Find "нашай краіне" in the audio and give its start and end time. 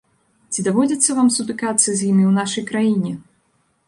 2.39-3.13